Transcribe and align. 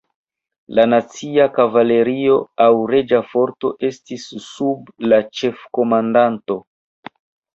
La 0.77 0.83
"Nacia 0.93 1.43
Kavalerio" 1.57 2.37
aŭ 2.65 2.69
"Reĝa 2.93 3.19
Forto" 3.33 3.71
estis 3.89 4.25
sub 4.45 4.89
la 5.13 5.19
ĉefkomandanto. 5.41 6.57